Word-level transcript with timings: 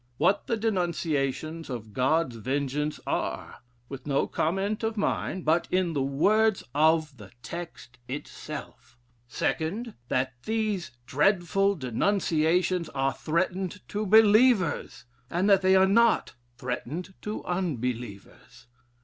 What 0.17 0.47
the 0.47 0.57
denunciations 0.57 1.69
of 1.69 1.93
God's 1.93 2.37
vengeance 2.37 2.99
are: 3.05 3.59
with 3.87 4.07
no 4.07 4.25
comment 4.25 4.81
of 4.81 4.97
mine, 4.97 5.43
but 5.43 5.67
in 5.69 5.93
the 5.93 6.01
words 6.01 6.63
of 6.73 7.17
the 7.17 7.29
text 7.43 7.99
itself. 8.07 8.97
2d. 9.29 9.93
That 10.07 10.33
these 10.47 10.89
dreadful 11.05 11.75
denunciations 11.75 12.89
are 12.95 13.13
threatened 13.13 13.87
to 13.89 14.07
believers: 14.07 15.05
and 15.29 15.47
that 15.51 15.61
they 15.61 15.75
are 15.75 15.85
not 15.85 16.33
threatened 16.57 17.13
to 17.21 17.45
unbelievers. 17.45 18.65